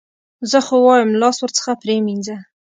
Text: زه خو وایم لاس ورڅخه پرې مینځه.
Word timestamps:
زه 0.51 0.59
خو 0.65 0.75
وایم 0.87 1.09
لاس 1.21 1.37
ورڅخه 1.41 1.71
پرې 1.81 1.95
مینځه. 2.05 2.35